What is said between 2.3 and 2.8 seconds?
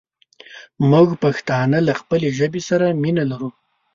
ژبې